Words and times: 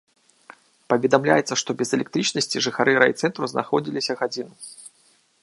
Паведамляецца, 0.93 1.57
што 1.63 1.69
без 1.81 1.89
электрычнасці 1.97 2.63
жыхары 2.69 2.91
райцэнтра 3.05 3.43
знаходзіліся 3.53 4.13
гадзіну. 4.25 4.53